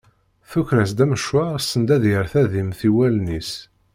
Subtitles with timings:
[0.49, 3.51] Tuker-as-d amecwar send ad yerr tadimt i wallen-is.